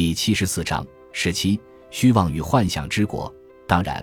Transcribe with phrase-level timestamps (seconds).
[0.00, 3.30] 第七十四章十七虚妄与幻想之国。
[3.68, 4.02] 当然，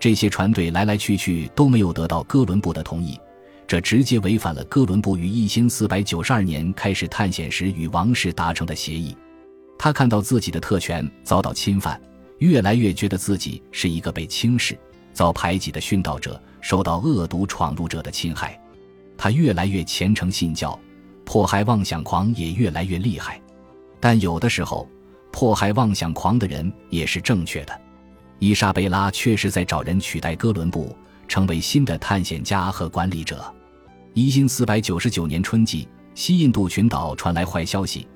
[0.00, 3.20] 这些船队来来去去都没有得到哥伦布的同意，
[3.66, 9.14] 这直接违反了哥伦布于一千四百九十二年开始探险时与王室达成的协议。
[9.78, 12.00] 他看到自己的特权遭到侵犯，
[12.38, 14.74] 越来越觉得自己是一个被轻视、
[15.12, 18.58] 遭排挤的殉道者，受到恶毒闯入者的侵害。
[19.18, 20.80] 他越来越虔诚信教，
[21.22, 23.38] 迫害妄想狂也越来越厉害。
[24.00, 24.88] 但有的时候，
[25.34, 27.80] 迫害妄想狂的人也是正确的。
[28.38, 33.52] 伊莎贝拉确实在找人取代哥伦布，成为新的探险家和管理者。
[34.12, 38.06] 一四四百九十九年春季，西印度群岛传来坏消息，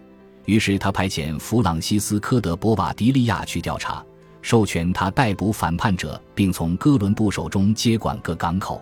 [0.45, 4.00] 于是他派遣弗朗西斯科·德·博瓦迪利亚去调查，
[4.40, 8.80] 授权他逮捕反叛者，并从哥伦布手中接管各港口。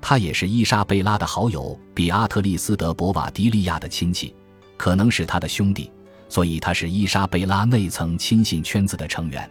[0.00, 4.32] 他也是伊莎贝拉的好友比阿特利斯·德·博瓦迪利亚的亲戚，
[4.76, 5.90] 可能是他的兄弟。
[6.34, 9.48] 所以他是伊莎贝拉内层亲信圈子的成员。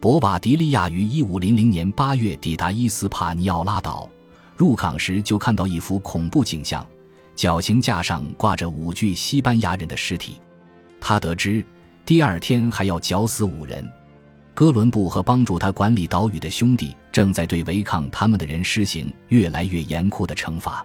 [0.00, 4.10] 博瓦迪利亚于一五零零年八月抵达伊斯帕尼奥拉岛，
[4.56, 6.84] 入港时就看到一幅恐怖景象：
[7.36, 10.40] 绞刑架上挂着五具西班牙人的尸体。
[11.00, 11.64] 他得知
[12.04, 13.88] 第二天还要绞死五人。
[14.54, 20.84] 哥伦布和帮助他管理岛屿的兄弟正在对违抗他们的人施行越来越严酷的惩罚。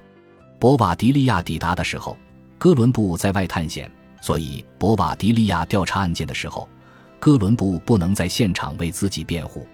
[0.59, 2.15] 博瓦迪利亚抵达的时候，
[2.59, 3.91] 哥伦布在外探险。
[4.23, 6.69] 所以，博瓦迪利亚调查案件的时候，
[7.19, 9.67] 哥伦布不能在现场为自己辩护。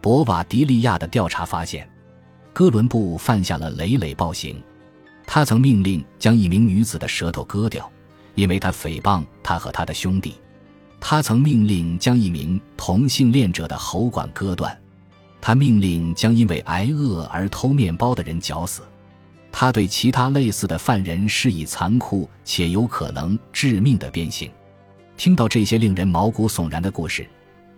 [0.00, 1.90] 博瓦迪利亚的调查发现，
[2.52, 4.62] 哥伦布犯下了累累暴行。
[5.26, 7.90] 他曾命令将一名女子的舌头割掉，
[8.36, 10.36] 因为他诽谤他和他的兄弟。
[11.00, 14.80] 他曾命令将一名同性恋者的喉管割断。
[15.40, 18.82] 他命令将因为挨饿而偷面包的人绞死。
[19.50, 24.50] 他对其他类似的犯人施以残酷且有可能致命的鞭刑。
[25.16, 27.28] 听到这些令人毛骨悚然的故事，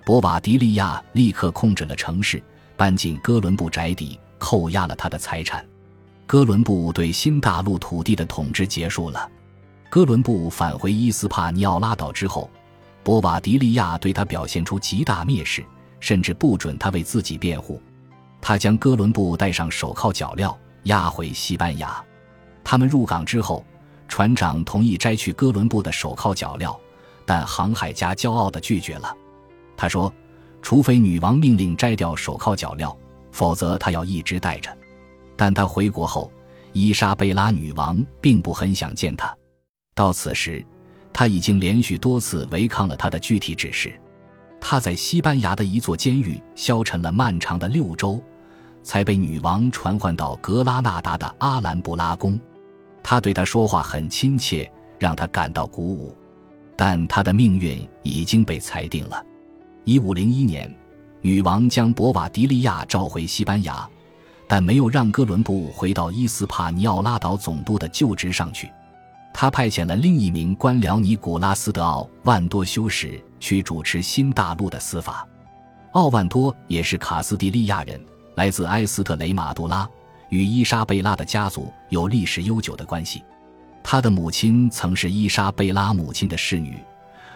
[0.05, 2.43] 博瓦迪利亚立刻控制了城市，
[2.77, 5.65] 搬进哥伦布宅邸，扣押了他的财产。
[6.27, 9.29] 哥伦布对新大陆土地的统治结束了。
[9.89, 12.51] 哥伦布返回伊斯帕尼奥拉岛之后，
[13.03, 15.65] 博瓦迪利亚对他表现出极大蔑视，
[15.99, 17.81] 甚至不准他为自己辩护。
[18.41, 20.55] 他将哥伦布戴上手铐脚镣。
[20.85, 22.03] 押回西班牙，
[22.65, 23.65] 他们入港之后，
[24.09, 26.77] 船长同意摘去哥伦布的手铐脚镣，
[27.25, 29.15] 但航海家骄傲地拒绝了。
[29.77, 30.13] 他说
[30.63, 32.97] ：“除非女王命令摘掉手铐脚镣，
[33.31, 34.77] 否则他要一直戴着。”
[35.37, 36.31] 但他回国后，
[36.73, 39.35] 伊莎贝拉女王并不很想见他。
[39.95, 40.65] 到此时，
[41.13, 43.93] 他已经连续多次违抗了他的具体指示。
[44.61, 48.23] 他在西班牙的一座监狱消沉了漫长的六周。
[48.91, 52.37] 才被女王传唤到格拉纳达的阿兰布拉宫，
[53.05, 54.69] 他对他说话很亲切，
[54.99, 56.13] 让他感到鼓舞。
[56.75, 59.25] 但他的命运已经被裁定了。
[59.85, 60.69] 一五零一年，
[61.21, 63.89] 女王将博瓦迪利亚召回西班牙，
[64.49, 68.69] 但没有让哥伦布回到伊斯帕尼奥拉岛总督的旧职上去。
[69.33, 75.25] 他派遣了另一名官僚尼古拉斯·德奥万多修士去主持新大陆的司法。
[75.93, 78.05] 奥万多也是卡斯蒂利亚人。
[78.41, 79.87] 来自埃斯特雷马杜拉，
[80.31, 83.23] 与伊莎贝拉的家族有历史悠久的关系。
[83.83, 86.79] 他的母亲曾是伊莎贝拉母亲的侍女，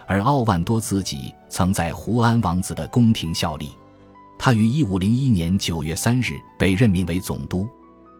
[0.07, 3.69] 而奥万多自己曾在胡安王子的宫廷效力。
[4.39, 7.69] 他于1501年9月3日被任命为总督。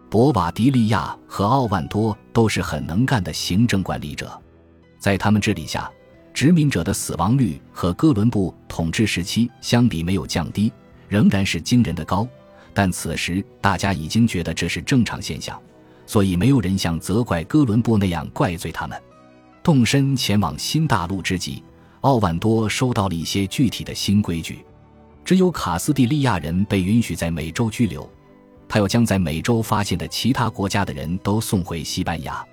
[0.08, 4.40] 博瓦迪利亚和奥万多都是很能干的行政管理者，
[5.00, 5.90] 在他们治理下，
[6.36, 10.72] 殖民者的死亡率和哥伦布统治时期相比没有降低，
[11.08, 12.28] 仍然是惊人的高。
[12.76, 15.60] 但此时大家已经觉得这是正常现象，
[16.06, 19.02] 所以没有人像责怪哥伦布那样怪罪他们。
[19.64, 21.64] 动身前往新大陆之际，
[22.02, 24.64] 奥万多收到了一些具体的新规矩：
[25.24, 28.08] 只有卡斯蒂利亚人被允许在美洲居留，
[28.68, 32.46] 他要将在美洲发现的其他国家的人都送回西班牙。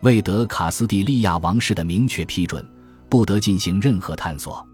[0.00, 2.66] 未得卡斯蒂利亚王室的明确批准，
[3.08, 4.66] 不得进行任何探索。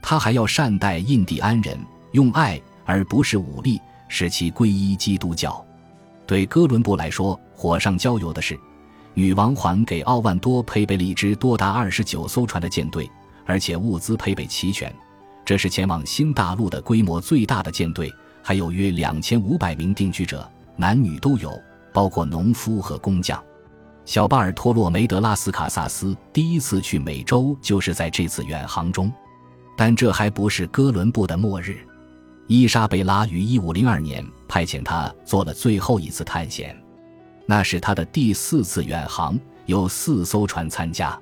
[0.00, 1.76] 他还要善待印第安人，
[2.12, 3.80] 用爱而不是武力。
[4.08, 5.64] 使其皈依基督教。
[6.26, 8.58] 对哥伦布来说，火上浇油的是，
[9.14, 13.10] 女王还给奥万多配备了一支多达二十九艘船的舰队，
[13.44, 14.94] 而且物资配备齐全。
[15.44, 18.12] 这是前往新大陆的规模最大的舰队，
[18.42, 21.56] 还有约两千五百名定居者，男女都有，
[21.92, 23.40] 包括农夫和工匠。
[24.04, 29.12] 小巴尔托洛梅德拉斯卡萨斯第一次去美洲就是在这次远航中，
[29.76, 31.85] 但这还不是哥伦布的末日。
[32.48, 36.76] 伊莎贝拉于1502年派遣他做了最后一次探险，
[37.44, 41.18] 那是他的第四次远航，有四艘船参加。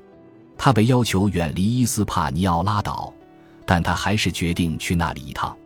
[0.57, 3.13] 他被要求远离伊斯帕尼奥拉岛，
[3.65, 5.57] 但他还是决定去那里一趟。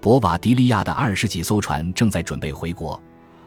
[0.00, 3.00] 博瓦迪利亚的二十几艘船正在准备回国，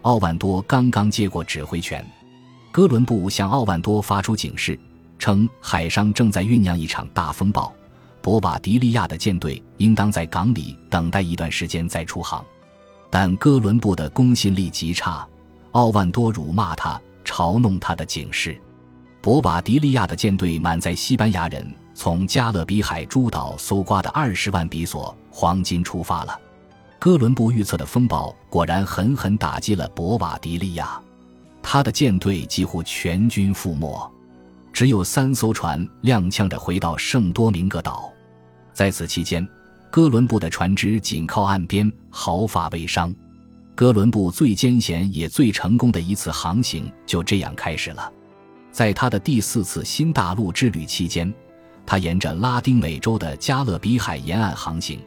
[0.04, 2.06] 奥万多刚刚接过指挥权。
[2.72, 4.80] 哥伦布向奥万多发出警示，
[5.18, 7.74] 称海上正在酝酿一场大风暴，
[8.22, 12.44] 博瓦迪利亚的舰队应当在港里等待一段时间再出航。
[13.10, 15.28] 但哥伦布的公信力极差，
[15.72, 18.60] 奥万多辱骂他，嘲弄他的警示。
[19.22, 26.40] 博瓦迪利亚的舰队满载西班牙人从加勒比海诸岛搜刮的二十万比索黄金出发了。
[27.00, 31.02] 哥伦布预测的风暴果然狠狠打击了博瓦迪利亚，
[31.62, 34.10] 他的舰队几乎全军覆没，
[34.72, 38.12] 只有三艘船踉跄着回到圣多明各岛。
[38.74, 39.48] 在此期间，
[39.92, 43.14] 哥伦布的船只紧靠岸边，毫发未伤。
[43.76, 48.12] 哥伦布最艰险也最成功的一次航行就这样开始了。
[48.72, 51.34] 在他的第四次新大陆之旅期间，
[51.86, 55.00] 他沿着拉丁美洲的加勒比海沿岸航行。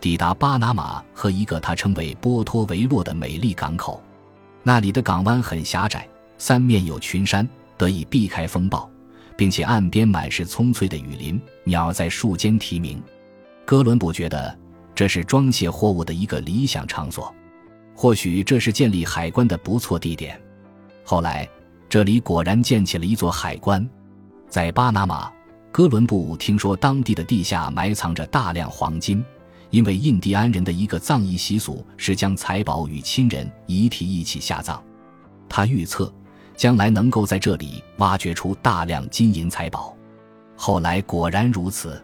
[0.00, 4.02] 抵达巴拿马和一个他称为波托维洛的美丽港口，
[4.62, 6.08] 那里的港湾很狭窄，
[6.38, 8.88] 三面有群山，得以避开风暴，
[9.36, 13.02] 并且岸边满是葱翠的雨林，鸟在树间啼鸣。
[13.64, 14.56] 哥伦布觉得
[14.94, 17.34] 这是装卸货物的一个理想场所，
[17.94, 20.40] 或许这是建立海关的不错地点。
[21.04, 21.48] 后来，
[21.88, 23.88] 这里果然建起了一座海关。
[24.48, 25.32] 在巴拿马，
[25.72, 29.24] 哥伦布听说当地的地下埋藏着大量黄金。
[29.70, 34.80] 因为印第安人的一个葬仪习俗是将财宝与亲人遗体一起下葬，
[35.48, 36.14] 他预测
[36.56, 39.96] 将来能够在这里挖掘出大量金银财宝。
[40.56, 42.02] 后来果然如此，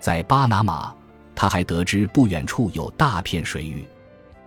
[0.00, 0.94] 在巴拿马，
[1.34, 3.84] 他还得知不远处有大片水域。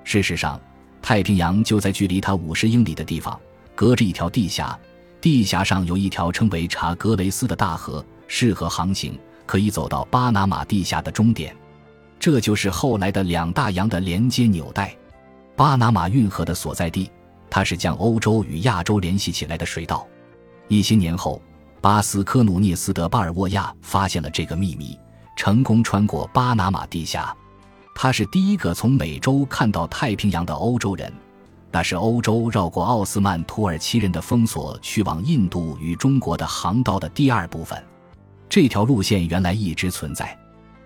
[0.04, 0.60] 事实上，
[1.02, 3.40] 太平洋就在距离他五十英里的地方，
[3.76, 4.78] 隔着一条地峡，
[5.22, 11.56] 地峡上有一条称为查格雷斯的大河，适合航行，可以走到巴拿马地峡的终点。
[12.20, 14.96] 这就是后来的两大洋的连接纽带，
[15.56, 17.12] 巴拿马运河的所在地，
[17.50, 20.06] 它是将欧洲与亚洲联系起来的水道。
[20.68, 21.42] 一些年后，
[21.82, 24.98] 巴斯科努涅斯德巴尔沃亚发现了这个秘密，
[25.38, 27.36] 成功穿过巴拿马地峡。
[27.94, 31.14] 他是第一个从美洲看到太平洋的欧洲人，
[31.72, 37.82] 那是欧洲绕过奥斯曼土耳其人的封锁去往印度与中国的航道的第二部分。
[38.50, 40.38] 这条路线原来一直存在。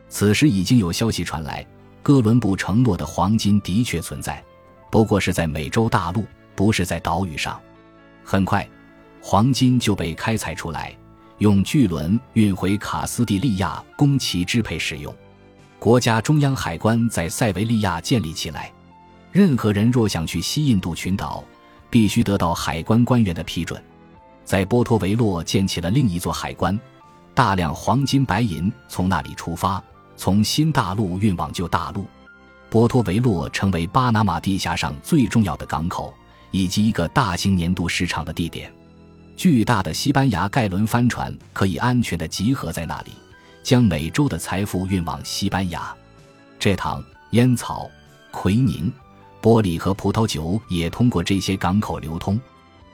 [0.08, 1.66] 此时已经有消息传来，
[2.02, 4.44] 哥伦布承诺的黄金的确存在，
[4.92, 6.26] 不过是在美洲大陆，
[6.60, 7.58] 不是在岛屿上。
[8.22, 8.68] 很快，
[9.22, 10.94] 黄金就被开采出来，
[11.38, 15.16] 用巨轮运回卡斯蒂利亚供其支配使用。
[15.80, 18.70] 国家中央海关在塞维利亚建立起来，
[19.32, 21.42] 任何人若想去西印度群岛，
[21.90, 23.82] 必须得到海关官员的批准。
[24.44, 26.78] 在波托维洛建起了另一座海关，
[27.34, 29.82] 大量黄金白银从那里出发。
[30.18, 32.06] 从新大陆运往旧大陆，
[32.70, 36.14] 波托维洛成为巴拿马地峡上最重要的港口，
[36.52, 38.72] 以及一个大型年度市场的地点。
[39.36, 43.12] 巨大的西班牙盖伦帆船可以安全地集合在那里，
[43.64, 45.96] 将美洲的财富运往西班牙。
[46.60, 47.90] 蔗糖、烟草、
[48.32, 48.92] 奎宁、
[49.42, 52.40] 玻璃和葡萄酒也通过这些港口流通。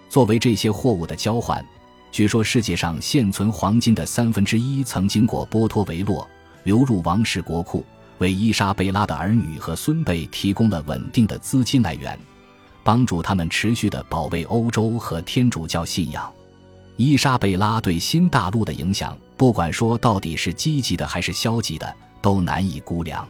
[0.08, 1.66] 作为这些货物的交换，
[2.12, 6.28] 据说世界上现存黄金的三分之一曾经过波托维洛。
[6.64, 7.86] 流入王室国库，
[8.18, 12.18] 为伊莎贝拉的儿女和孙辈提供了稳定的资金来源，
[12.86, 16.32] 帮助他们持续地保卫欧洲和天主教信仰。
[16.98, 23.28] 伊莎贝拉对新大陆的影响，不管说到底是积极的还是消极的，都难以估量。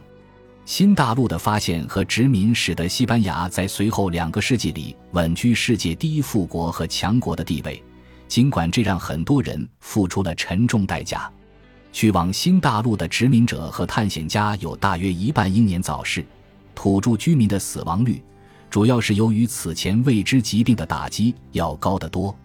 [0.66, 7.82] 新大陆的发现和殖民，使得西班牙在随后两个世纪里稳居世界第一富国和强国的地位，
[8.28, 11.32] 尽管这让很多人付出了沉重代价。
[11.92, 16.22] 去往新大陆的殖民者和探险家有大约一半英年早逝，
[16.74, 18.22] 土著居民的死亡率
[18.76, 22.36] 主要是由于此前未知疾病的打击要高得多。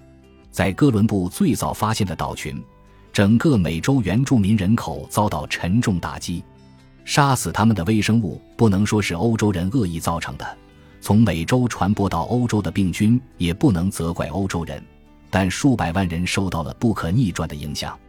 [0.50, 2.58] 在哥伦布最早发现的岛群，
[3.12, 6.42] 整个美洲原住民人口遭到沉重打击，
[7.04, 10.58] 杀死他们的微生物不能说是欧洲人恶意造成的，
[11.02, 14.82] 从美洲传播到欧洲的病菌也不能责怪欧洲人，
[15.30, 18.00] 但数百万人受到了不可逆转的影响。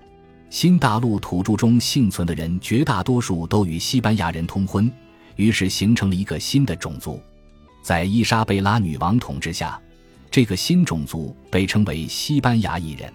[0.49, 4.88] 新大陆土著中幸存的人，绝大多数都与西班牙人通婚，
[5.35, 7.21] 于是形成了一个新的种族。
[7.83, 9.79] 在伊莎贝拉女王统治下，
[10.31, 13.12] 这个新种族被称为西班牙裔人。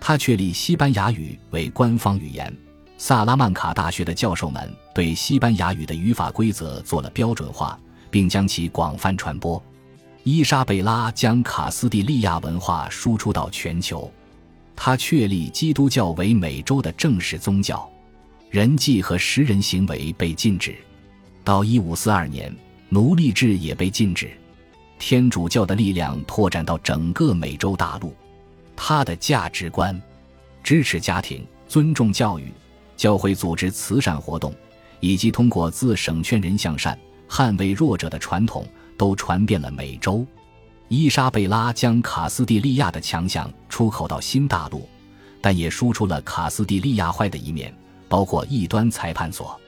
[0.00, 2.52] 他确立西班牙语为官方语言。
[2.96, 7.78] 萨拉曼卡大学的教授们对西班牙语的语法规则做了标准化，
[8.10, 9.62] 并将其广泛传播。
[10.22, 14.10] 伊莎贝拉将卡斯蒂利亚文化输出到全球。
[14.76, 17.88] 他确立基督教为美洲的正式宗教。
[18.50, 20.74] 人祭和食人行为被禁止。
[21.44, 22.54] 到一五四二年，
[22.90, 24.30] 奴隶制也被禁止。
[24.98, 28.14] 天主教的力量拓展到整个美洲大陆，
[28.76, 29.98] 他的价值观
[30.62, 32.52] 支持家庭、尊重教育、
[32.96, 34.54] 教会组织慈善活动，
[35.00, 38.66] 以及通过自省劝人向善、捍卫弱者的传统，
[38.98, 40.26] 都传遍了美洲。
[40.88, 44.86] 伊莎贝拉将卡斯蒂利亚的强项出口到新大陆，
[45.40, 47.72] 但也输出了卡斯蒂利亚坏的一面，
[48.08, 49.58] 包括异端裁判所。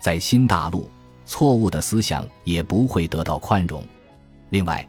[0.00, 0.90] 在新大陆，
[1.32, 3.82] 错误的思想也不会得到宽容。
[4.50, 4.86] 另外，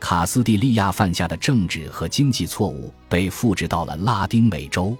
[0.00, 4.96] 卡斯蒂利亚犯下的政治和经济错误被复制到了拉丁美洲。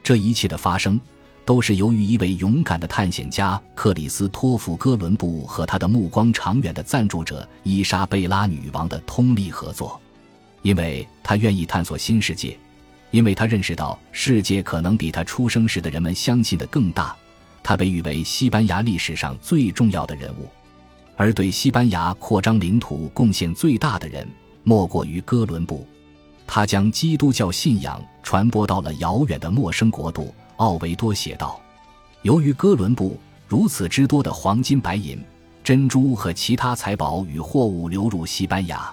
[0.00, 0.98] 这一切的发生，
[1.44, 10.00] 都是由于一位勇敢的探险家克里斯托弗·哥伦布和他的目光长远的赞助者伊莎贝拉女王的通力合作。
[10.62, 12.56] 因为他愿意探索新世界，
[13.10, 17.16] 因为他认识到世界可能比他出生时的人们相信的更大，
[17.68, 20.48] 他被誉为西班牙历史上最重要的人物。
[21.16, 24.26] 而对西班牙扩张领土贡献最大的人，
[24.64, 25.86] 莫过于哥伦布。
[26.46, 30.34] 他将基督教信仰传播到了遥远的陌生国度。
[30.56, 31.60] 奥维多写道
[32.24, 35.22] ：“由于哥伦布如此之多的黄金、白银、
[35.62, 38.90] 珍珠和其他财宝与货物流入西班牙，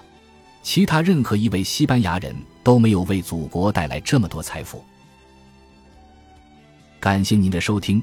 [0.62, 4.84] 其他任何一位西班牙人都没有为祖国带来这么多财富。”
[7.00, 8.02] 感谢您的收听，